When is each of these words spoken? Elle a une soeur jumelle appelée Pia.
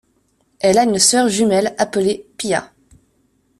Elle 0.61 0.79
a 0.79 0.83
une 0.83 0.97
soeur 0.97 1.29
jumelle 1.29 1.75
appelée 1.77 2.25
Pia. 2.37 2.73